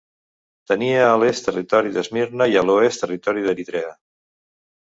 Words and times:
Tenia 0.71 1.03
a 1.09 1.19
l'est 1.23 1.45
territori 1.49 1.93
d'Esmirna 1.99 2.49
i 2.55 2.59
a 2.61 2.65
l'oest 2.71 3.07
territori 3.07 3.47
d'Eritrea. 3.47 3.95